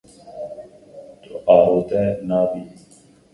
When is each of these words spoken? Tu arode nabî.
Tu 1.21 1.31
arode 1.55 2.01
nabî. 2.29 2.63